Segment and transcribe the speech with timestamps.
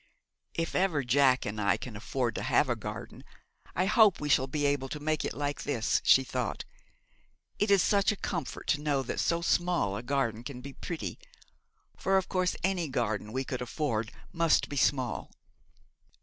[0.55, 3.23] 'If ever Jack and I can afford to have a garden,
[3.75, 6.65] I hope we shall be able to make it like this,' she thought.
[7.59, 11.19] 'It is such a comfort to know that so small a garden can be pretty:
[11.95, 15.29] for of course any garden we could afford must be small.'